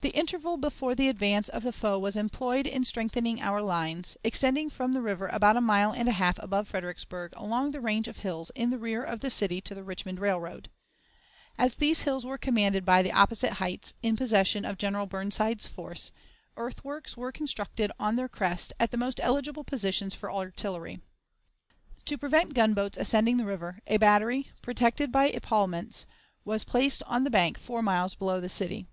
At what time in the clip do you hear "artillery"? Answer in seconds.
20.30-21.00